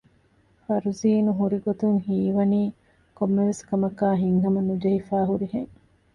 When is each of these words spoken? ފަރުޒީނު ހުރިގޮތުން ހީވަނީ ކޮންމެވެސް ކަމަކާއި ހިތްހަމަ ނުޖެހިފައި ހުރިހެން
ފަރުޒީނު 0.63 1.31
ހުރިގޮތުން 1.39 1.97
ހީވަނީ 2.05 2.61
ކޮންމެވެސް 3.17 3.63
ކަމަކާއި 3.69 4.19
ހިތްހަމަ 4.23 4.59
ނުޖެހިފައި 4.67 5.27
ހުރިހެން 5.29 5.71